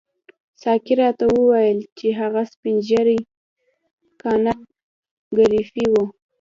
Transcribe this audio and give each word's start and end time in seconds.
ساقي 0.61 0.93
راته 1.01 1.23
وویل 1.29 1.79
چې 1.97 2.07
هغه 2.19 2.41
سپین 2.51 2.75
ږیری 2.87 3.19
کانت 4.21 4.59
ګریفي 5.37 5.85
وو. 5.91 6.03